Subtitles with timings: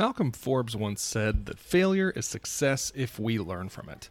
[0.00, 4.08] Malcolm Forbes once said that failure is success if we learn from it.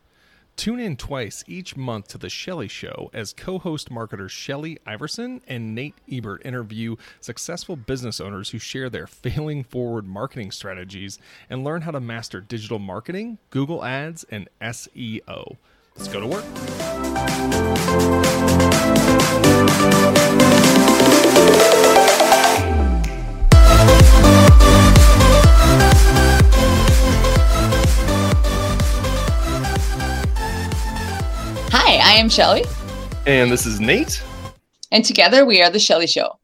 [0.56, 5.42] Tune in twice each month to The Shelley Show as co host marketers Shelley Iverson
[5.48, 11.18] and Nate Ebert interview successful business owners who share their failing forward marketing strategies
[11.50, 15.58] and learn how to master digital marketing, Google Ads, and SEO.
[15.96, 16.46] Let's go to work.
[32.10, 32.64] I am Shelley.
[33.28, 34.24] And this is Nate.
[34.92, 36.40] And together we are The Shelley Show.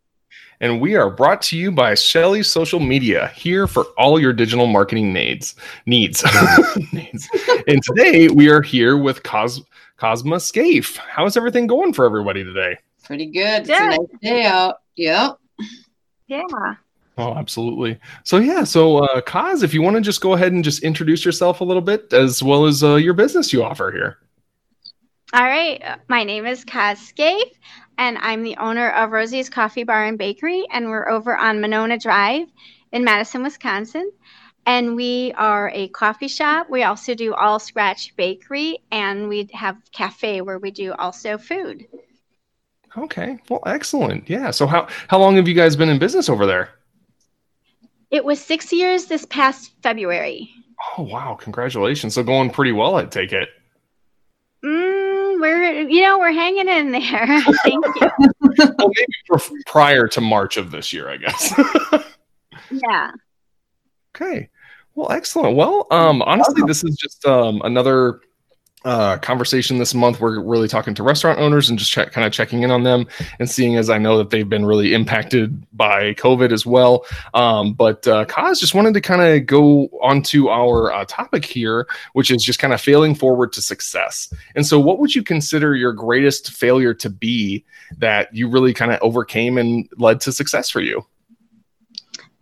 [0.60, 4.68] And we are brought to you by Shelley Social Media, here for all your digital
[4.68, 5.56] marketing needs.
[5.88, 6.24] Needs.
[6.94, 7.28] needs.
[7.68, 9.64] And today we are here with Cos-
[9.98, 10.98] Cosma Skaife.
[10.98, 12.78] How's everything going for everybody today?
[13.04, 13.68] Pretty good.
[13.68, 13.90] Yeah.
[13.90, 14.82] It's a nice day out.
[14.98, 15.40] Yep.
[16.28, 16.76] Yeah.
[17.18, 18.00] Oh, absolutely.
[18.24, 21.26] So yeah, so uh, Coz, if you want to just go ahead and just introduce
[21.26, 24.20] yourself a little bit, as well as uh, your business you offer here.
[25.34, 25.82] All right.
[26.08, 27.52] My name is Coz Skaife,
[27.98, 31.98] and I'm the owner of Rosie's Coffee Bar and Bakery, and we're over on Monona
[31.98, 32.48] Drive
[32.92, 34.12] in Madison, Wisconsin.
[34.68, 36.70] And we are a coffee shop.
[36.70, 41.86] We also do all scratch bakery, and we have cafe where we do also food.
[42.98, 43.38] Okay.
[43.50, 44.30] Well, excellent.
[44.30, 44.52] Yeah.
[44.52, 46.70] So how how long have you guys been in business over there?
[48.12, 50.50] It was six years this past February.
[50.98, 51.36] Oh wow!
[51.40, 52.14] Congratulations.
[52.14, 53.50] So going pretty well, I take it.
[55.46, 57.02] We're you know we're hanging in there.
[57.64, 58.10] Thank you.
[58.80, 61.54] well, maybe prior to March of this year, I guess.
[62.72, 63.12] yeah.
[64.16, 64.50] Okay.
[64.96, 65.56] Well, excellent.
[65.56, 68.22] Well, um, honestly, this is just um, another
[68.86, 70.22] uh, conversation this month.
[70.22, 73.08] We're really talking to restaurant owners and just check, kind of checking in on them
[73.40, 77.06] and seeing as I know that they've been really impacted by COVID as well.
[77.34, 81.88] Um, but uh, Coz just wanted to kind of go onto our uh, topic here,
[82.14, 84.32] which is just kind of failing forward to success.
[84.56, 87.66] And so, what would you consider your greatest failure to be
[87.98, 91.04] that you really kind of overcame and led to success for you?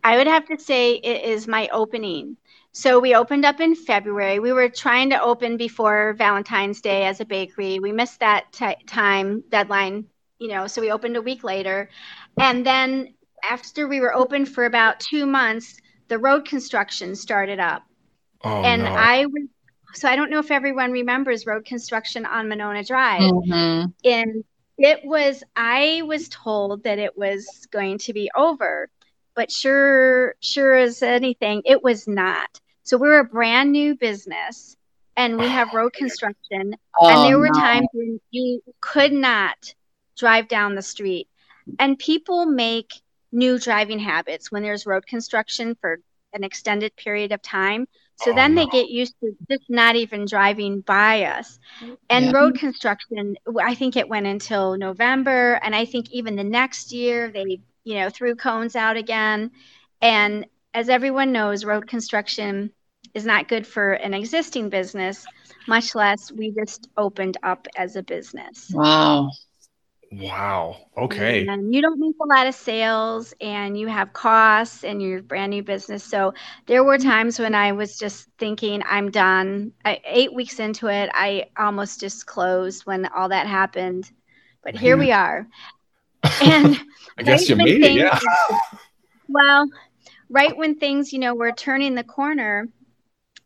[0.03, 2.35] I would have to say it is my opening.
[2.73, 4.39] So we opened up in February.
[4.39, 7.79] We were trying to open before Valentine's Day as a bakery.
[7.79, 10.05] We missed that t- time deadline,
[10.39, 11.89] you know, so we opened a week later.
[12.39, 13.13] And then
[13.47, 17.83] after we were open for about two months, the road construction started up.
[18.43, 18.89] Oh, and no.
[18.89, 19.43] I was,
[19.93, 23.21] so I don't know if everyone remembers road construction on Monona Drive.
[23.21, 23.91] Mm-hmm.
[24.03, 24.43] And
[24.79, 28.89] it was, I was told that it was going to be over
[29.35, 34.75] but sure sure as anything it was not so we're a brand new business
[35.15, 36.75] and we have road construction.
[36.99, 37.59] Oh, and there were no.
[37.59, 39.73] times when you could not
[40.17, 41.27] drive down the street.
[41.79, 42.93] And people make
[43.31, 45.99] new driving habits when there's road construction for
[46.33, 47.87] an extended period of time.
[48.17, 48.63] So oh, then no.
[48.63, 51.59] they get used to just not even driving by us.
[52.09, 52.31] And yeah.
[52.31, 55.59] road construction, I think it went until November.
[55.63, 59.51] And I think even the next year, they, you know, threw cones out again.
[60.01, 62.71] And as everyone knows, road construction
[63.13, 65.25] is not good for an existing business,
[65.67, 68.71] much less we just opened up as a business.
[68.73, 69.29] Wow.
[70.11, 70.77] Wow.
[70.95, 71.47] Okay.
[71.47, 75.49] And you don't make a lot of sales and you have costs and you're brand
[75.49, 76.03] new business.
[76.03, 76.33] So
[76.67, 79.71] there were times when I was just thinking, I'm done.
[79.85, 84.11] I, eight weeks into it, I almost just closed when all that happened.
[84.63, 85.47] But here we are.
[86.41, 86.79] And
[87.17, 87.91] I guess you made it.
[87.91, 88.17] Yeah.
[89.27, 89.67] Well,
[90.33, 92.67] right when things, you know, were turning the corner,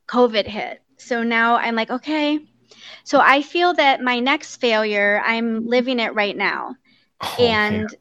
[0.08, 0.82] COVID hit.
[0.98, 2.40] So now I'm like, okay.
[3.04, 6.76] So I feel that my next failure, I'm living it right now.
[7.22, 7.94] Oh, and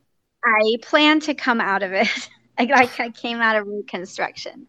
[0.45, 2.09] I plan to come out of it.
[2.59, 4.67] like I came out of reconstruction.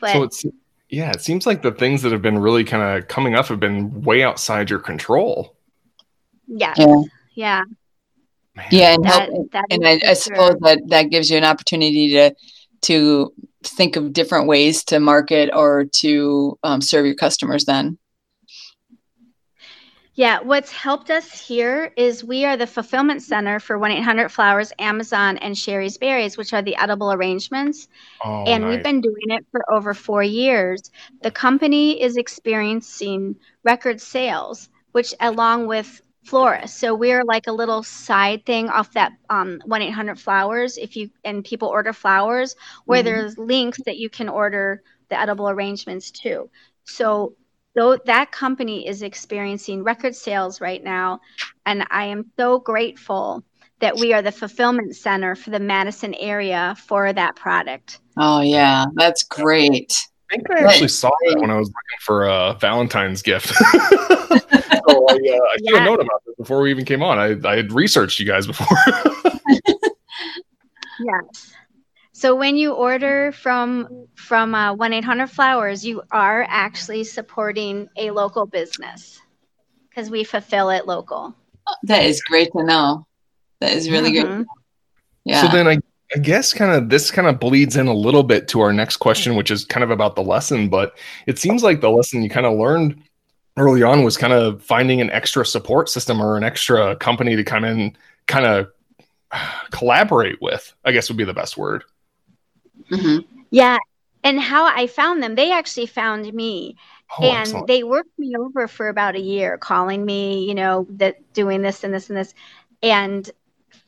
[0.00, 0.44] But so it's
[0.88, 3.60] yeah, it seems like the things that have been really kind of coming up have
[3.60, 5.56] been way outside your control.
[6.46, 6.76] Yes.
[6.78, 7.02] Yeah.
[7.34, 7.62] Yeah.
[8.70, 12.10] Yeah, and that, help, that and I, I suppose that that gives you an opportunity
[12.10, 12.34] to
[12.82, 13.32] to
[13.62, 17.98] think of different ways to market or to um, serve your customers then
[20.20, 24.70] yeah, what's helped us here is we are the fulfillment center for 1 800 Flowers,
[24.78, 27.88] Amazon, and Shari's Berries, which are the edible arrangements.
[28.22, 28.74] Oh, and nice.
[28.74, 30.90] we've been doing it for over four years.
[31.22, 36.78] The company is experiencing record sales, which, along with florist.
[36.78, 40.76] So we're like a little side thing off that um, 1 800 flowers.
[40.76, 43.06] If you and people order flowers, where mm-hmm.
[43.06, 46.50] there's links that you can order the edible arrangements too.
[46.84, 47.34] So
[47.74, 51.20] though that company is experiencing record sales right now,
[51.66, 53.44] and I am so grateful
[53.80, 58.00] that we are the fulfillment center for the Madison area for that product.
[58.18, 59.92] Oh yeah, that's great.
[60.30, 63.48] Think I actually saw that when I was looking for a Valentine's gift.
[63.48, 67.18] so I, uh, I should have known about this before we even came on.
[67.18, 68.66] I, I had researched you guys before.
[71.00, 71.54] yes.
[72.12, 77.88] So when you order from from uh, one eight hundred flowers, you are actually supporting
[77.96, 79.20] a local business
[79.88, 81.34] because we fulfill it local.
[81.84, 83.06] That is great to know.
[83.60, 84.38] That is really mm-hmm.
[84.38, 84.46] good.
[85.24, 85.42] Yeah.
[85.42, 85.78] So then I
[86.14, 88.96] I guess kind of this kind of bleeds in a little bit to our next
[88.96, 90.68] question, which is kind of about the lesson.
[90.68, 90.96] But
[91.26, 93.02] it seems like the lesson you kind of learned
[93.56, 97.44] early on was kind of finding an extra support system or an extra company to
[97.44, 97.96] come in,
[98.26, 98.68] kind of
[99.70, 100.74] collaborate with.
[100.84, 101.84] I guess would be the best word.
[102.90, 103.18] Mm-hmm.
[103.50, 103.78] Yeah,
[104.22, 106.76] and how I found them, they actually found me.
[107.18, 107.66] Oh, and excellent.
[107.66, 111.82] they worked me over for about a year, calling me, you know, that doing this
[111.82, 112.34] and this and this.
[112.82, 113.28] And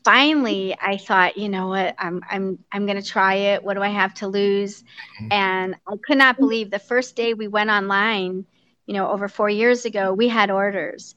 [0.05, 3.63] finally I thought, you know what, I'm I'm I'm gonna try it.
[3.63, 4.83] What do I have to lose?
[4.83, 5.33] Mm-hmm.
[5.33, 8.45] And I could not believe the first day we went online,
[8.87, 11.15] you know, over four years ago, we had orders.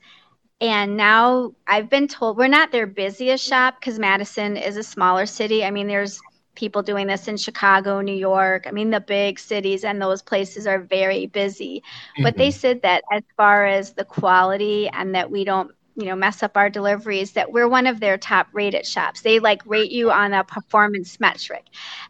[0.62, 5.26] And now I've been told we're not their busiest shop because Madison is a smaller
[5.26, 5.66] city.
[5.66, 6.22] I mean, there's
[6.56, 8.66] people doing this in Chicago, New York.
[8.66, 11.84] I mean, the big cities and those places are very busy.
[12.14, 12.24] Mm-hmm.
[12.24, 12.60] But they mm-hmm.
[12.60, 16.58] said that as far as the quality and that we don't you know mess up
[16.58, 19.22] our deliveries that we're one of their top rated shops.
[19.22, 21.66] They like rate you on a performance metric.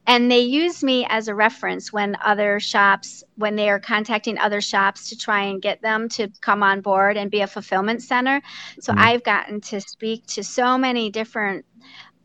[0.08, 4.62] And they use me as a reference when other shops when they are contacting other
[4.62, 8.42] shops to try and get them to come on board and be a fulfillment center.
[8.80, 9.02] So mm-hmm.
[9.02, 11.66] i've gotten to speak to so many different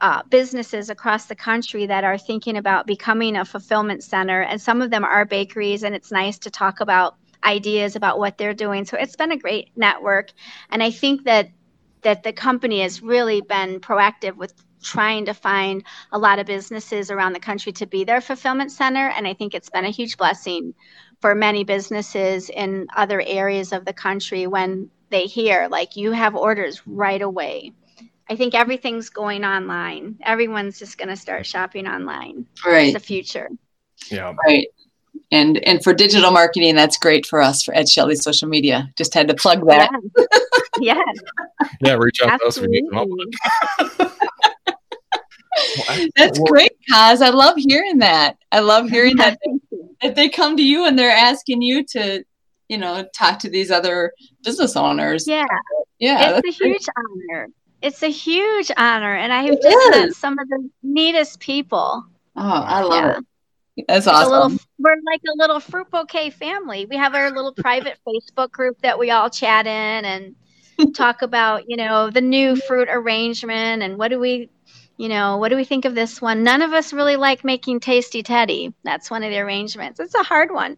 [0.00, 4.40] uh, businesses across the country that are thinking about becoming a fulfillment center.
[4.40, 8.38] And some of them are bakeries and it's nice to talk about ideas about what
[8.38, 8.84] they're doing.
[8.84, 10.32] So it's been a great network,
[10.70, 11.50] and I think that
[12.02, 17.10] that the company has really been proactive with trying to find a lot of businesses
[17.10, 20.16] around the country to be their fulfillment center, and I think it's been a huge
[20.16, 20.74] blessing
[21.20, 26.34] for many businesses in other areas of the country when they hear like you have
[26.34, 27.72] orders right away.
[28.28, 30.16] I think everything's going online.
[30.22, 32.46] Everyone's just going to start shopping online.
[32.64, 32.84] Right.
[32.84, 33.48] It's the future.
[34.08, 34.34] Yeah.
[34.46, 34.68] Right
[35.32, 38.90] and and for digital marketing that's great for us for ed shelley social media.
[38.96, 39.90] Just had to plug that.
[39.90, 40.26] Yeah
[40.80, 41.02] yeah,
[41.80, 42.82] yeah reach out Absolutely.
[42.82, 43.06] to us.
[43.06, 43.26] We
[43.86, 44.08] need help.
[46.16, 48.36] That's great cause i love hearing that.
[48.50, 52.24] I love hearing that they, that they come to you and they're asking you to
[52.68, 54.12] you know talk to these other
[54.42, 55.26] business owners.
[55.26, 55.46] Yeah.
[55.98, 56.40] Yeah.
[56.42, 57.48] It's a huge honor.
[57.82, 59.90] It's a huge honor and i have it just is.
[59.90, 62.04] met some of the neatest people.
[62.36, 63.18] Oh i love yeah.
[63.18, 63.24] it
[63.88, 64.30] that's awesome.
[64.32, 66.86] Little, we're like a little fruit bouquet family.
[66.86, 71.64] We have our little private Facebook group that we all chat in and talk about,
[71.68, 74.50] you know, the new fruit arrangement and what do we,
[74.96, 76.42] you know, what do we think of this one?
[76.42, 78.72] None of us really like making tasty teddy.
[78.84, 80.00] That's one of the arrangements.
[80.00, 80.76] It's a hard one,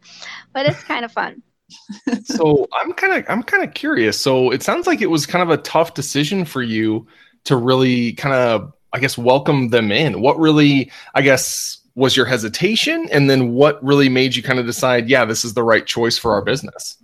[0.53, 1.43] but it's kind of fun.
[2.25, 4.21] so I'm kind of I'm kind of curious.
[4.21, 7.07] So it sounds like it was kind of a tough decision for you
[7.45, 10.21] to really kind of I guess welcome them in.
[10.21, 13.09] What really I guess was your hesitation?
[13.13, 16.19] And then what really made you kind of decide yeah this is the right choice
[16.19, 16.99] for our business?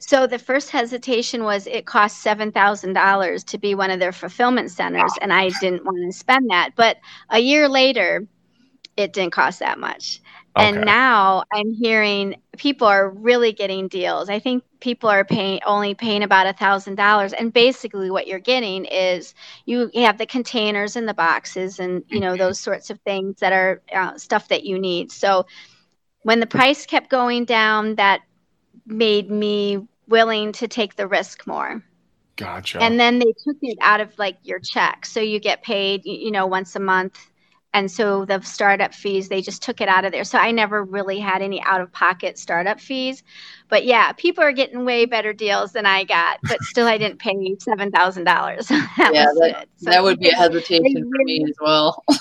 [0.00, 5.12] So the first hesitation was it cost $7,000 to be one of their fulfillment centers
[5.20, 6.70] and I didn't want to spend that.
[6.76, 6.98] But
[7.30, 8.26] a year later
[8.96, 10.20] it didn't cost that much
[10.58, 10.66] Okay.
[10.66, 14.28] And now I'm hearing people are really getting deals.
[14.28, 18.40] I think people are paying only paying about a thousand dollars, and basically what you're
[18.40, 19.34] getting is
[19.66, 23.52] you have the containers and the boxes, and you know those sorts of things that
[23.52, 25.12] are uh, stuff that you need.
[25.12, 25.46] So
[26.22, 28.22] when the price kept going down, that
[28.84, 31.82] made me willing to take the risk more.
[32.36, 32.82] Gotcha.
[32.82, 36.32] And then they took it out of like your check, so you get paid, you
[36.32, 37.30] know, once a month
[37.78, 40.24] and so the startup fees they just took it out of there.
[40.24, 43.22] So i never really had any out of pocket startup fees.
[43.68, 47.18] But yeah people are getting way better deals than i got but still i didn't
[47.18, 47.54] pay $7000
[48.68, 52.04] that yeah that, so that would be a hesitation really, for me as well.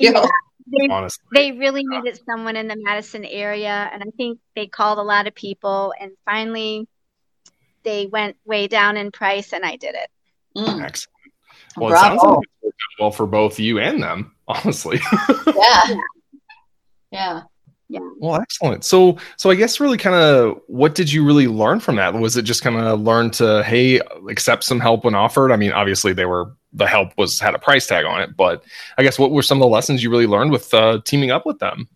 [0.00, 0.24] Yeah,
[0.66, 1.24] they, Honestly.
[1.34, 5.26] they really needed someone in the madison area and i think they called a lot
[5.26, 6.86] of people and finally
[7.84, 10.10] they went way down in price and i did it.
[10.56, 10.82] Mm.
[10.82, 11.14] excellent.
[11.76, 12.14] Well, Bravo.
[12.14, 15.00] it sounds like it well for both you and them honestly.
[15.46, 15.96] yeah.
[17.10, 17.42] Yeah.
[17.90, 18.00] Yeah.
[18.18, 18.84] Well, excellent.
[18.84, 22.12] So, so I guess really kind of what did you really learn from that?
[22.12, 25.52] Was it just kind of learn to, hey, accept some help when offered?
[25.52, 28.62] I mean, obviously they were, the help was had a price tag on it, but
[28.98, 31.46] I guess what were some of the lessons you really learned with uh, teaming up
[31.46, 31.88] with them?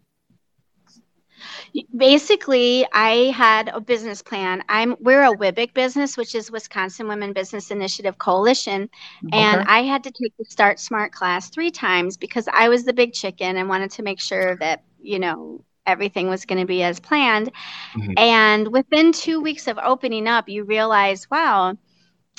[1.97, 7.33] Basically i had a business plan i'm we're a WWBIC business which is wisconsin women
[7.33, 8.89] business initiative coalition
[9.27, 9.39] okay.
[9.39, 12.93] and i had to take the start smart class three times because i was the
[12.93, 16.83] big chicken and wanted to make sure that you know everything was going to be
[16.83, 17.51] as planned.
[17.95, 18.13] Mm-hmm.
[18.17, 21.77] And within two weeks of opening up, you realize, wow,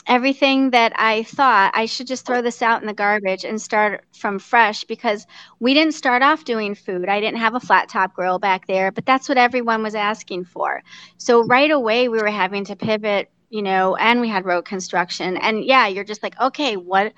[0.08, 4.04] everything that I thought I should just throw this out in the garbage and start
[4.14, 5.26] from fresh because
[5.60, 7.10] we didn't start off doing food.
[7.10, 10.46] I didn't have a flat top grill back there, but that's what everyone was asking
[10.46, 10.84] for.
[11.18, 15.38] So right away we were having to pivot, you know, and we had road construction.
[15.38, 17.14] And yeah, you're just like, okay, what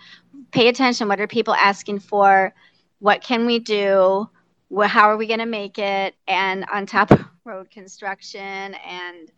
[0.51, 2.53] pay attention, what are people asking for?
[2.99, 4.29] What can we do?
[4.83, 6.15] How are we going to make it?
[6.27, 9.31] And on top of road construction and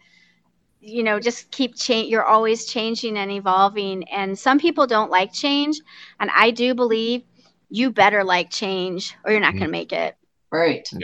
[0.88, 4.03] you know just keep change you're always changing and evolving.
[4.10, 5.79] And some people don't like change
[6.20, 7.24] and i do believe
[7.70, 9.60] you better like change or you're not mm-hmm.
[9.60, 10.15] going to make it.
[10.51, 10.88] Right.
[10.94, 11.00] Yeah.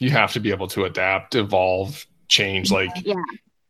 [0.00, 3.16] you have to be able to adapt evolve change like yeah.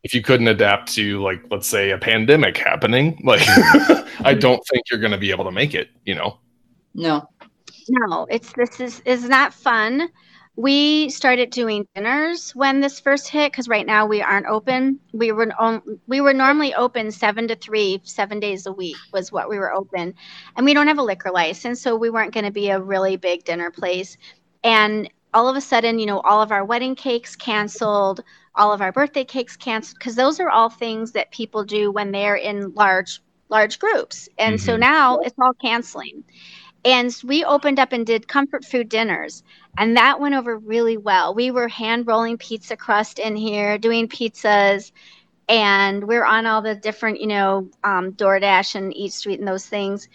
[0.03, 3.41] if you couldn't adapt to like let's say a pandemic happening like
[4.23, 6.37] i don't think you're going to be able to make it you know?
[6.93, 7.27] No.
[7.89, 10.09] No it's this is is not fun
[10.55, 14.99] we started doing dinners when this first hit because right now we aren't open.
[15.13, 19.31] We were on, we were normally open seven to three, seven days a week was
[19.31, 20.13] what we were open,
[20.57, 23.15] and we don't have a liquor license, so we weren't going to be a really
[23.15, 24.17] big dinner place.
[24.63, 28.21] And all of a sudden, you know, all of our wedding cakes canceled,
[28.55, 32.11] all of our birthday cakes canceled because those are all things that people do when
[32.11, 34.65] they're in large large groups, and mm-hmm.
[34.65, 36.23] so now it's all canceling.
[36.83, 39.43] And we opened up and did comfort food dinners.
[39.77, 41.33] And that went over really well.
[41.33, 44.91] We were hand rolling pizza crust in here, doing pizzas,
[45.47, 50.07] and we're on all the different, you know, um, DoorDash and EatStreet and those things.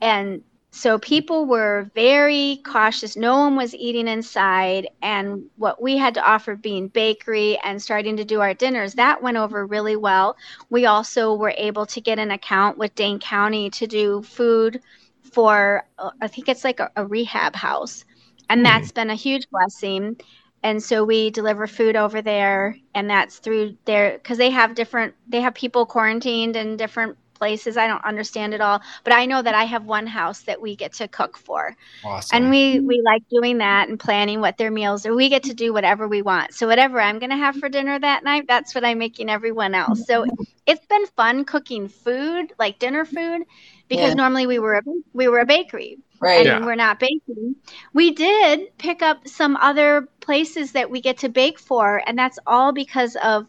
[0.00, 3.16] And so people were very cautious.
[3.16, 4.88] No one was eating inside.
[5.02, 9.22] And what we had to offer being bakery and starting to do our dinners, that
[9.22, 10.36] went over really well.
[10.70, 14.80] We also were able to get an account with Dane County to do food
[15.22, 18.04] for uh, I think it's like a, a rehab house,
[18.48, 18.64] and mm.
[18.64, 20.16] that's been a huge blessing.
[20.64, 25.14] And so we deliver food over there, and that's through their because they have different
[25.28, 27.76] they have people quarantined in different places.
[27.76, 30.76] I don't understand it all, but I know that I have one house that we
[30.76, 31.76] get to cook for.
[32.04, 32.36] Awesome.
[32.36, 35.12] And we we like doing that and planning what their meals are.
[35.12, 36.54] We get to do whatever we want.
[36.54, 39.74] So whatever I'm going to have for dinner that night, that's what I'm making everyone
[39.74, 40.06] else.
[40.06, 40.24] So
[40.66, 43.42] it's been fun cooking food, like dinner food,
[43.88, 44.22] because yeah.
[44.22, 44.82] normally we were a,
[45.12, 45.98] we were a bakery.
[46.20, 46.46] Right.
[46.46, 46.64] And yeah.
[46.64, 47.56] we're not baking.
[47.92, 52.38] We did pick up some other places that we get to bake for, and that's
[52.46, 53.48] all because of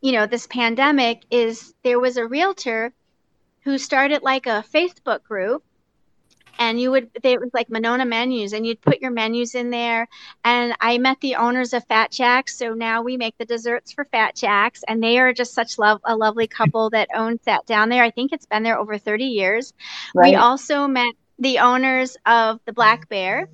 [0.00, 2.94] you know this pandemic is there was a realtor
[3.62, 5.62] who started like a Facebook group
[6.58, 10.06] and you would it was like Monona menus and you'd put your menus in there
[10.44, 14.04] and I met the owners of Fat Jacks so now we make the desserts for
[14.04, 17.88] Fat Jacks and they are just such love a lovely couple that owns that down
[17.88, 18.04] there.
[18.04, 19.72] I think it's been there over 30 years.
[20.14, 20.30] Right.
[20.30, 23.48] we also met the owners of the Black Bear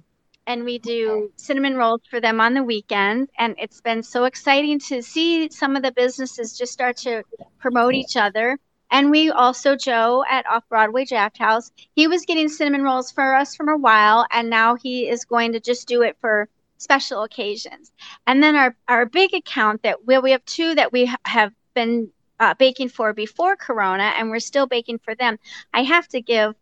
[0.48, 4.80] and we do cinnamon rolls for them on the weekend and it's been so exciting
[4.80, 7.22] to see some of the businesses just start to
[7.58, 8.58] promote each other
[8.90, 13.34] and we also, Joe at Off Broadway Draft House, he was getting cinnamon rolls for
[13.34, 17.22] us from a while, and now he is going to just do it for special
[17.22, 17.92] occasions.
[18.26, 22.10] And then our, our big account that we, we have two that we have been
[22.38, 25.38] uh, baking for before Corona, and we're still baking for them.
[25.72, 26.54] I have to give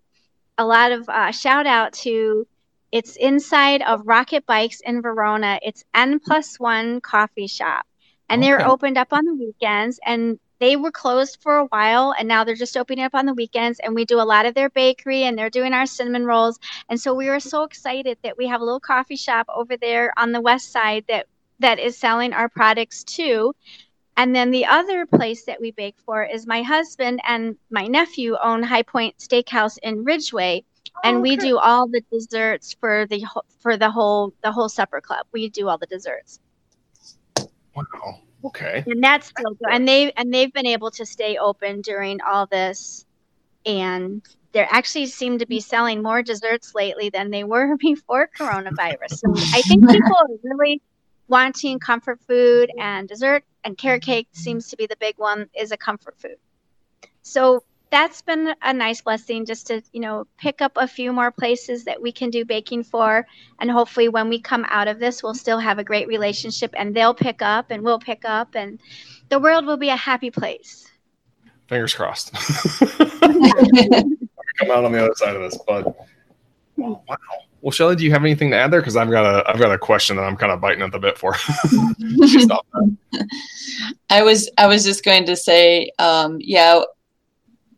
[0.56, 2.46] a lot of uh, shout out to
[2.92, 5.58] it's inside of Rocket Bikes in Verona.
[5.62, 7.86] It's N plus one coffee shop.
[8.28, 8.50] And okay.
[8.50, 12.44] they're opened up on the weekends and they were closed for a while and now
[12.44, 15.24] they're just opening up on the weekends and we do a lot of their bakery
[15.24, 16.58] and they're doing our cinnamon rolls.
[16.88, 20.12] And so we were so excited that we have a little coffee shop over there
[20.16, 21.26] on the west side that
[21.60, 23.54] that is selling our products too.
[24.16, 28.36] And then the other place that we bake for is my husband and my nephew
[28.42, 30.64] own high point steakhouse in ridgeway.
[30.96, 33.24] Oh, and we do all the desserts for the
[33.58, 35.26] for the whole the whole supper club.
[35.32, 36.38] We do all the desserts.
[37.74, 38.84] Wow Okay.
[38.86, 39.68] And that's still good.
[39.70, 43.06] And they and they've been able to stay open during all this,
[43.64, 44.22] and
[44.52, 49.10] they actually seem to be selling more desserts lately than they were before coronavirus.
[49.10, 50.82] So I think people are really
[51.26, 55.48] wanting comfort food and dessert, and carrot cake seems to be the big one.
[55.58, 56.36] Is a comfort food.
[57.22, 61.30] So that's been a nice blessing just to you know pick up a few more
[61.30, 63.24] places that we can do baking for.
[63.60, 66.92] And hopefully when we come out of this we'll still have a great relationship and
[66.92, 68.80] they'll pick up and we'll pick up and
[69.28, 70.90] the world will be a happy place.
[71.68, 72.32] Fingers crossed.
[74.58, 75.96] Come out on the other side of this but
[76.76, 77.00] wow.
[77.60, 78.80] Well shelley do you have anything to add there?
[78.80, 80.98] Because i've got a i've got a question that i'm kind of biting at the
[80.98, 81.36] bit for.
[84.10, 86.82] I was i was just going to say um, yeah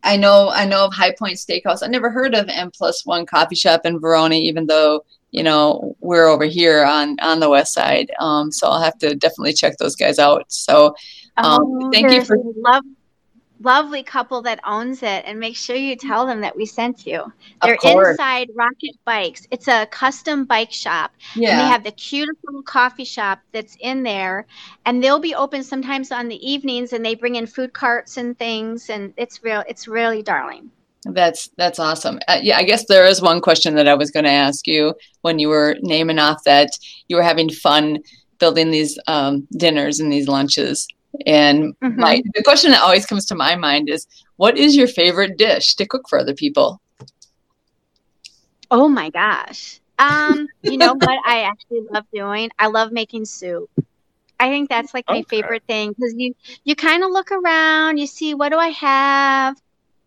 [0.07, 1.83] I know I know of High Point Steakhouse.
[1.83, 5.95] I never heard of N plus one coffee shop in Verona, even though you know
[5.99, 8.09] we're over here on on the west side.
[8.19, 10.45] Um, so i'll have to definitely check those guys out.
[10.47, 10.95] So
[11.35, 12.83] um, oh, thank you for love
[13.59, 17.31] lovely couple that owns it and make sure you tell them that we sent you.
[17.61, 19.47] They're inside Rocket Bikes.
[19.51, 21.11] It's a custom bike shop.
[21.35, 21.51] Yeah.
[21.51, 24.45] And they have the cutest little coffee shop that's in there.
[24.85, 28.37] And they'll be open sometimes on the evenings and they bring in food carts and
[28.37, 30.71] things and it's real it's really darling.
[31.03, 32.19] That's that's awesome.
[32.27, 34.93] Uh, yeah, I guess there is one question that I was going to ask you
[35.21, 36.71] when you were naming off that
[37.07, 37.99] you were having fun
[38.39, 40.87] building these um, dinners and these lunches.
[41.25, 41.99] And mm-hmm.
[41.99, 45.75] my the question that always comes to my mind is, what is your favorite dish
[45.75, 46.81] to cook for other people?
[48.69, 49.79] Oh my gosh.
[49.99, 52.49] Um, you know what I actually love doing?
[52.59, 53.69] I love making soup.
[54.39, 55.41] I think that's like my okay.
[55.41, 59.59] favorite thing because you you kind of look around, you see what do I have,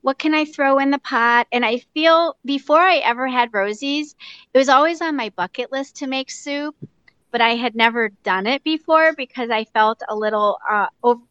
[0.03, 4.15] what can I throw in the pot, and I feel before I ever had Rosie's,
[4.55, 6.77] it was always on my bucket list to make soup
[7.31, 10.87] but I had never done it before because I felt a little uh,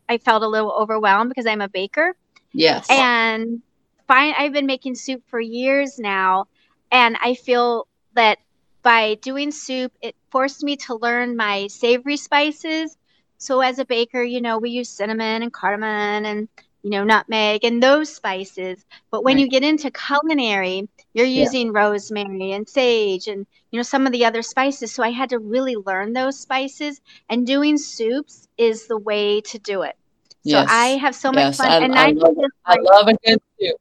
[0.07, 2.15] I felt a little overwhelmed because I'm a baker.
[2.53, 2.89] Yes.
[2.89, 3.61] And
[4.07, 6.45] fine I've been making soup for years now
[6.91, 8.39] and I feel that
[8.81, 12.95] by doing soup it forced me to learn my savory spices.
[13.37, 16.49] So as a baker, you know, we use cinnamon and cardamom and
[16.83, 18.85] you know, nutmeg and those spices.
[19.11, 19.41] But when right.
[19.41, 21.79] you get into culinary, you're using yeah.
[21.81, 24.91] rosemary and sage and, you know, some of the other spices.
[24.91, 29.59] So I had to really learn those spices and doing soups is the way to
[29.59, 29.95] do it.
[30.45, 30.67] So yes.
[30.71, 31.57] I have so much yes.
[31.57, 31.69] fun.
[31.69, 33.75] I, and I, I, love, just, I love a good soup.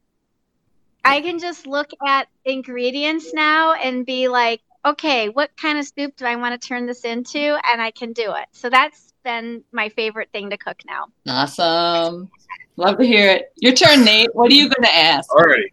[1.05, 6.15] I can just look at ingredients now and be like, okay, what kind of soup
[6.17, 7.57] do I want to turn this into?
[7.65, 8.45] And I can do it.
[8.51, 11.07] So that's been my favorite thing to cook now.
[11.27, 12.29] Awesome.
[12.75, 13.51] Love to hear it.
[13.57, 14.33] Your turn, Nate.
[14.33, 15.29] What are you going to ask?
[15.33, 15.71] All right,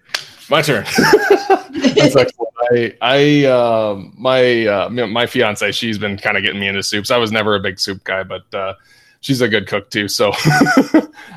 [0.50, 0.84] my turn.
[1.94, 2.52] That's excellent.
[2.72, 7.10] I, I, uh, my, uh, my fiance, she's been kind of getting me into soups.
[7.10, 8.74] I was never a big soup guy, but uh,
[9.20, 10.08] she's a good cook too.
[10.08, 10.32] So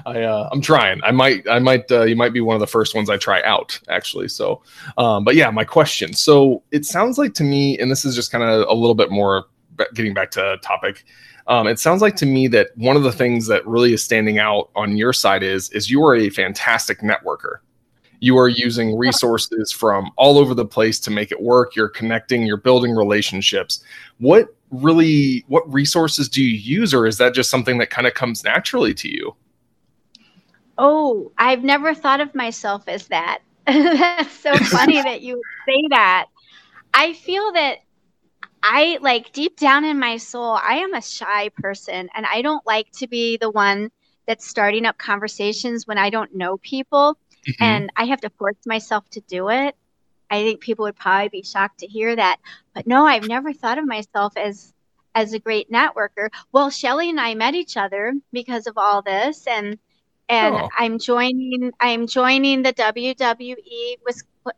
[0.08, 1.02] I, uh, I'm trying.
[1.04, 3.44] I might, I might, uh, you might be one of the first ones I try
[3.44, 4.30] out, actually.
[4.30, 4.64] So,
[4.98, 6.14] um, but yeah, my question.
[6.14, 9.12] So it sounds like to me, and this is just kind of a little bit
[9.12, 9.46] more
[9.94, 11.06] getting back to topic
[11.50, 14.38] um, it sounds like to me that one of the things that really is standing
[14.38, 17.58] out on your side is is you are a fantastic networker.
[18.20, 21.76] You are using resources from all over the place to make it work.
[21.76, 22.44] You're connecting.
[22.44, 23.84] You're building relationships.
[24.20, 28.14] What really what resources do you use, or is that just something that kind of
[28.14, 29.36] comes naturally to you?
[30.78, 33.40] Oh, I've never thought of myself as that.
[33.66, 36.28] That's so funny that you say that.
[36.94, 37.80] I feel that
[38.64, 42.66] I like deep down in my soul, I am a shy person and I don't
[42.66, 43.92] like to be the one
[44.28, 47.18] that's starting up conversations when I don't know people
[47.48, 47.64] mm-hmm.
[47.64, 49.76] and I have to force myself to do it.
[50.30, 52.38] I think people would probably be shocked to hear that.
[52.74, 54.74] But no, I've never thought of myself as
[55.16, 56.30] as a great networker.
[56.52, 59.80] Well, Shelley and I met each other because of all this and
[60.30, 60.70] and oh.
[60.78, 63.96] I'm joining I'm joining the WWE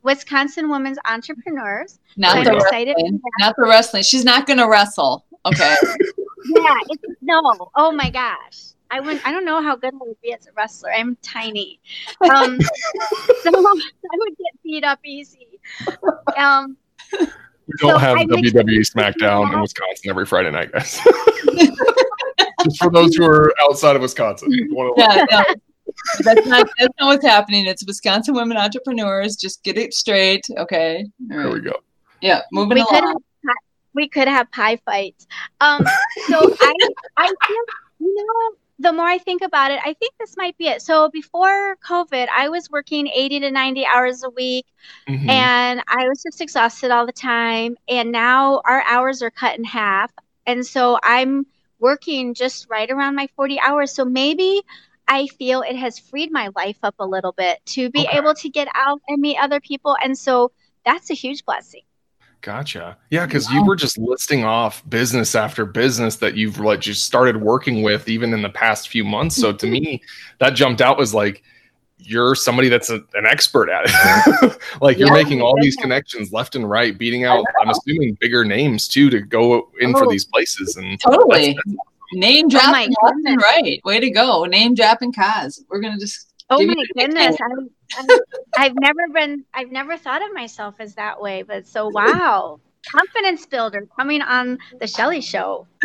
[0.02, 1.98] Wisconsin Women's Entrepreneurs.
[2.16, 3.20] Not the wrestling.
[3.40, 4.02] Not the wrestling.
[4.02, 5.24] She's not going to wrestle.
[5.44, 5.74] Okay.
[6.44, 6.74] yeah.
[7.20, 7.40] no.
[7.74, 8.72] Oh my gosh.
[8.90, 9.20] I would.
[9.24, 10.92] I don't know how good I would be as a wrestler.
[10.92, 11.80] I'm tiny.
[12.20, 12.60] Um,
[13.42, 15.48] so I would get beat up easy.
[16.36, 16.76] Um,
[17.18, 17.26] we
[17.78, 21.00] don't so have I WWE SmackDown in Wisconsin every Friday night, guys.
[22.64, 24.50] Just for those who are outside of Wisconsin.
[24.96, 25.42] Yeah, yeah
[26.20, 27.66] that's not that's not what's happening.
[27.66, 29.36] It's Wisconsin women entrepreneurs.
[29.36, 31.06] Just get it straight, okay?
[31.20, 31.74] There we go.
[32.20, 32.92] Yeah, moving we along.
[32.92, 33.56] Could have,
[33.94, 35.26] we could have pie fights.
[35.60, 35.86] Um,
[36.28, 36.72] so I
[37.16, 37.64] I feel
[38.00, 40.82] you know the more I think about it, I think this might be it.
[40.82, 44.66] So before COVID, I was working 80 to 90 hours a week
[45.08, 45.30] mm-hmm.
[45.30, 47.76] and I was just exhausted all the time.
[47.86, 50.10] And now our hours are cut in half.
[50.46, 51.46] And so I'm
[51.82, 53.92] working just right around my 40 hours.
[53.92, 54.62] So maybe
[55.08, 58.16] I feel it has freed my life up a little bit to be okay.
[58.16, 59.96] able to get out and meet other people.
[60.02, 60.52] And so
[60.86, 61.82] that's a huge blessing.
[62.40, 62.96] Gotcha.
[63.10, 67.40] Yeah, because you were just listing off business after business that you've like just started
[67.40, 69.36] working with even in the past few months.
[69.36, 70.02] So to me,
[70.38, 71.44] that jumped out was like
[72.04, 74.58] you're somebody that's a, an expert at it.
[74.80, 77.44] like you're making all these connections left and right, beating out.
[77.60, 80.76] I'm assuming bigger names too to go in oh, for these places.
[80.76, 81.78] And totally, that's, that's
[82.12, 83.80] Name dropping oh right.
[83.84, 84.44] Way to go.
[84.44, 85.64] Name dropping cause.
[85.68, 87.36] We're gonna just Oh my goodness.
[87.94, 88.18] I,
[88.58, 92.60] I've never been I've never thought of myself as that way, but so wow.
[92.90, 95.66] Confidence builder coming on the Shelley show.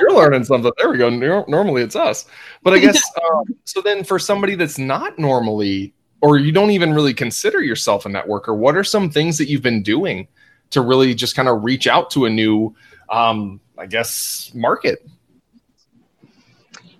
[0.00, 0.72] You're learning something.
[0.78, 1.10] There we go.
[1.10, 2.26] Normally it's us.
[2.62, 6.94] But I guess um, so then for somebody that's not normally or you don't even
[6.94, 10.28] really consider yourself a networker, what are some things that you've been doing
[10.70, 12.74] to really just kind of reach out to a new,
[13.10, 15.04] um, I guess, market?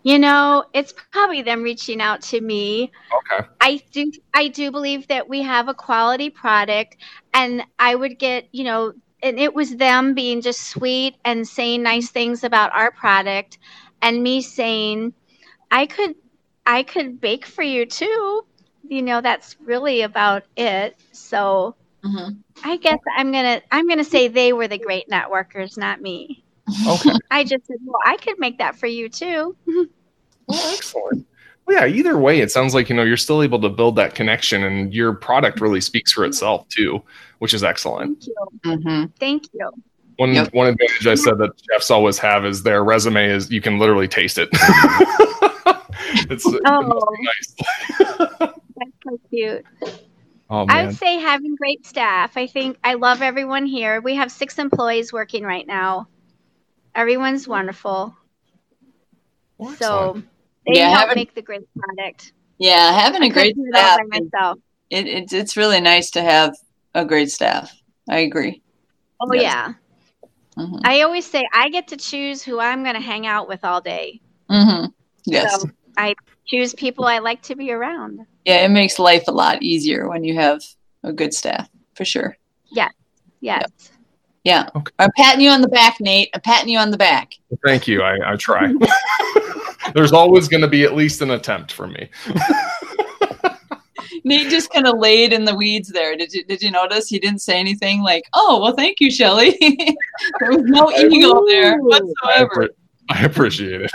[0.02, 2.90] You know, it's probably them reaching out to me.
[3.30, 3.46] Okay.
[3.60, 6.96] I do I do believe that we have a quality product
[7.32, 11.82] and I would get, you know, and it was them being just sweet and saying
[11.82, 13.58] nice things about our product
[14.00, 15.12] and me saying
[15.70, 16.16] I could
[16.66, 18.44] I could bake for you too.
[18.88, 20.96] You know, that's really about it.
[21.12, 22.34] So mm-hmm.
[22.64, 26.44] I guess I'm gonna I'm gonna say they were the great networkers, not me.
[26.86, 27.10] Okay.
[27.30, 29.56] I just said, well, I could make that for you too.
[29.66, 31.26] well, excellent.
[31.66, 31.86] Well, yeah.
[31.94, 34.92] Either way, it sounds like you know you're still able to build that connection, and
[34.92, 37.02] your product really speaks for itself too,
[37.38, 38.24] which is excellent.
[38.24, 38.70] Thank you.
[38.70, 39.04] Mm-hmm.
[39.20, 39.70] Thank you.
[40.16, 40.52] One Yep.
[40.52, 44.08] one advantage I said that chefs always have is their resume is you can literally
[44.08, 44.48] taste it.
[46.30, 47.00] it's Oh.
[47.20, 47.54] nice.
[48.38, 49.64] That's so cute.
[50.50, 52.36] oh I would say having great staff.
[52.36, 54.00] I think I love everyone here.
[54.00, 56.08] We have six employees working right now.
[56.94, 58.14] Everyone's wonderful.
[59.58, 60.28] Well, So excellent.
[60.66, 62.32] they Yeah, help having- make the great product.
[62.58, 63.98] Yeah, having I a great couldn't do staff.
[63.98, 64.58] by myself.
[64.90, 66.54] It, it, it's really nice to have
[66.94, 67.72] a great staff.
[68.08, 68.62] I agree.
[69.20, 69.42] Oh Yes.
[69.42, 69.74] yeah.
[70.56, 73.64] hmm I always say I get to choose who I'm going to hang out with
[73.64, 74.20] all day.
[74.50, 74.86] hmm
[75.24, 75.62] Yes.
[75.62, 76.14] So I
[76.46, 78.26] choose people I like to be around.
[78.44, 80.60] Yeah, it makes life a lot easier when you have
[81.04, 82.36] a good staff, for sure.
[82.70, 82.88] Yeah.
[83.40, 83.70] Yes.
[84.44, 84.68] Yeah.
[84.74, 84.92] Okay.
[84.98, 86.30] I'm patting you on the back, Nate.
[86.34, 87.34] I'm patting you on the back.
[87.64, 88.02] Thank you.
[88.02, 88.72] I, I try.
[89.94, 92.08] There's always going to be at least an attempt from me.
[94.24, 96.16] Nate just kind of laid in the weeds there.
[96.16, 99.56] Did you did you notice he didn't say anything like, "Oh, well, thank you, Shelley."
[100.40, 102.54] there was no ego there I, whatsoever.
[102.54, 102.68] appre-
[103.08, 103.90] I appreciate it.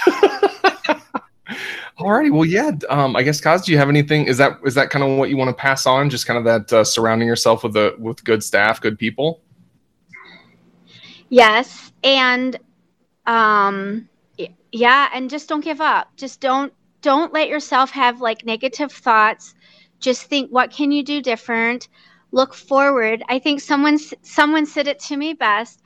[1.97, 2.71] Alrighty, well, yeah.
[2.89, 4.25] Um, I guess, Coz, do you have anything?
[4.25, 6.09] Is that is that kind of what you want to pass on?
[6.09, 9.41] Just kind of that uh, surrounding yourself with a with good staff, good people.
[11.29, 12.57] Yes, and
[13.25, 14.09] um
[14.71, 16.09] yeah, and just don't give up.
[16.17, 19.55] Just don't don't let yourself have like negative thoughts.
[19.99, 21.87] Just think what can you do different?
[22.31, 23.23] Look forward.
[23.29, 25.81] I think someone someone said it to me best.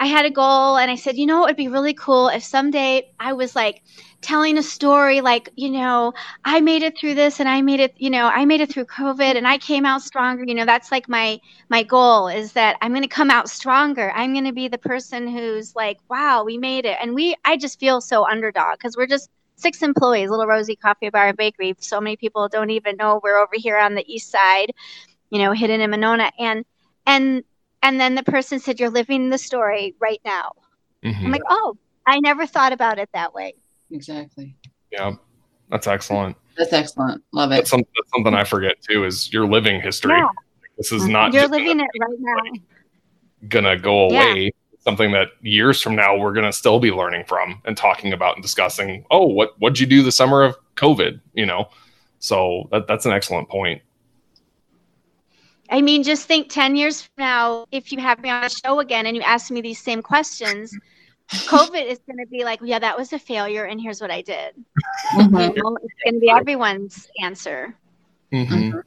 [0.00, 2.42] I had a goal and I said, "You know, it would be really cool if
[2.42, 3.82] someday I was like
[4.22, 7.94] telling a story like, you know, I made it through this and I made it,
[7.98, 10.90] you know, I made it through COVID and I came out stronger." You know, that's
[10.90, 14.10] like my my goal is that I'm going to come out stronger.
[14.12, 16.96] I'm going to be the person who's like, wow, we made it.
[17.00, 21.10] And we, I just feel so underdog because we're just six employees, Little Rosie Coffee
[21.10, 21.74] Bar and Bakery.
[21.78, 24.72] So many people don't even know we're over here on the east side,
[25.30, 26.30] you know, hidden in Monona.
[26.38, 26.64] And,
[27.06, 27.44] and,
[27.82, 30.52] and then the person said, you're living the story right now.
[31.04, 31.24] Mhm.
[31.24, 33.54] I'm like, oh, I never thought about it that way.
[33.90, 34.54] Exactly.
[34.92, 35.12] Yeah,
[35.70, 36.36] that's excellent.
[36.56, 37.22] That's excellent.
[37.32, 37.56] Love it.
[37.56, 39.04] That's, some, that's something I forget too.
[39.04, 40.12] Is you're living history.
[40.16, 40.28] Yeah.
[40.76, 42.60] This is not You're just living it right now.
[43.48, 44.32] gonna go Yeah.
[44.32, 44.52] away.
[44.80, 48.42] Something that years from now we're gonna still be learning from and talking about and
[48.42, 49.04] discussing.
[49.10, 51.20] Oh, what what'd you do the summer of COVID?
[51.34, 51.68] You know,
[52.18, 53.82] so that, that's an excellent point.
[55.70, 58.80] I mean, just think 10 years from now, if you have me on a show
[58.80, 60.76] again and you ask me these same questions,
[61.30, 64.20] COVID is going to be like, yeah, that was a failure, and here's what I
[64.20, 64.54] did.
[65.12, 65.54] Mhm.
[65.56, 67.76] You know, it's going to be everyone's answer.
[68.32, 68.82] Mhm.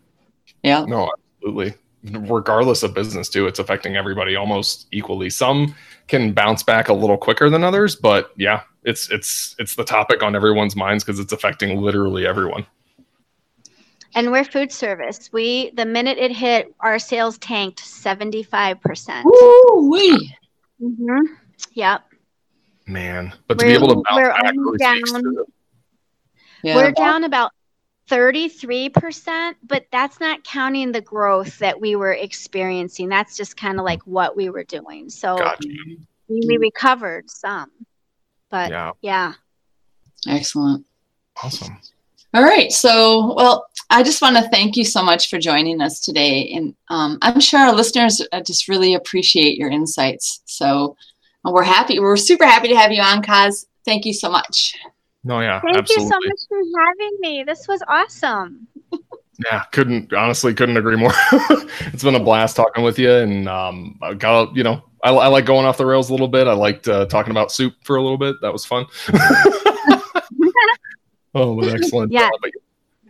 [0.62, 0.84] Yeah.
[0.86, 1.74] No, absolutely.
[2.04, 5.30] Regardless of business, too, it's affecting everybody almost equally.
[5.30, 5.74] Some
[6.10, 10.22] can bounce back a little quicker than others, but yeah, it's it's it's the topic
[10.22, 12.66] on everyone's minds because it's affecting literally everyone.
[14.16, 15.30] And we're food service.
[15.34, 19.24] We, the minute it hit, our sales tanked 75%.
[19.24, 20.36] Woo wee.
[20.82, 21.34] Mm-hmm.
[21.74, 22.04] Yep.
[22.86, 25.46] Man, but to We're- be able to bounce we're back really speaks down- to
[26.64, 26.76] Yeah.
[26.76, 27.52] We're down about
[28.10, 33.10] 33%, but that's not counting the growth that we were experiencing.
[33.10, 35.10] That's just kind of like what we were doing.
[35.10, 35.68] So Gotcha.
[36.28, 37.72] we, we recovered some.
[38.50, 39.34] But Yeah, yeah.
[40.28, 40.86] Excellent.
[41.42, 41.78] awesome.
[42.34, 42.72] All right.
[42.72, 46.52] So, well, I just want to thank you so much for joining us today.
[46.54, 50.42] And um, I'm sure our listeners uh, just really appreciate your insights.
[50.46, 50.98] So
[51.44, 52.00] we're happy.
[52.00, 53.68] We're super happy to have you on, Coz.
[53.86, 54.76] Thank you so much.
[55.24, 56.04] No, yeah, Thank absolutely.
[56.04, 57.44] you so much for having me.
[57.44, 58.68] This was awesome.
[59.52, 61.12] Yeah, couldn't honestly couldn't agree more.
[61.32, 65.28] it's been a blast talking with you, and um, I got you know I, I
[65.28, 66.48] like going off the rails a little bit.
[66.48, 68.36] I liked uh, talking about soup for a little bit.
[68.42, 68.86] That was fun.
[71.36, 72.12] oh, excellent.
[72.12, 72.30] Yeah.
[72.42, 72.52] But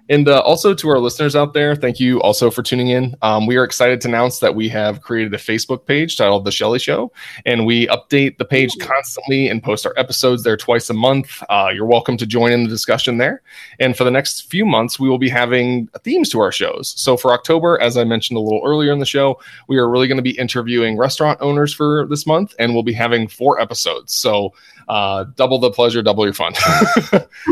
[0.10, 3.16] And uh, also to our listeners out there, thank you also for tuning in.
[3.22, 6.52] Um, we are excited to announce that we have created a Facebook page titled The
[6.52, 7.12] Shelley Show,
[7.46, 11.42] and we update the page constantly and post our episodes there twice a month.
[11.50, 13.42] Uh, you're welcome to join in the discussion there.
[13.80, 16.94] And for the next few months, we will be having themes to our shows.
[16.98, 19.40] So for October, as I mentioned a little earlier in the show,
[19.70, 22.94] we are really going to be interviewing restaurant owners for this month, and we'll be
[22.94, 24.14] having four episodes.
[24.14, 24.54] So
[24.90, 26.54] uh, double the pleasure, double your fun.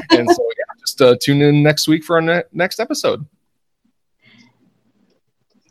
[0.09, 3.25] and so, yeah, just uh, tune in next week for our ne- next episode.